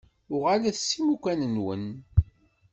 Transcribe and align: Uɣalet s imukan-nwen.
Uɣalet 0.33 0.77
s 0.89 0.89
imukan-nwen. 0.99 1.85